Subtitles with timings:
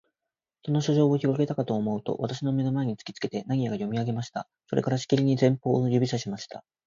[0.65, 4.49] その書状をひろげたかとおもうと、私の眼の前に突きつけて、何やら読み上げました。
[4.65, 6.65] それから、しきりに前方を指さしました。